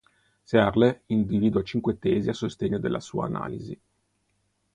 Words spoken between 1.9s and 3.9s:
tesi a sostegno della sua analisi.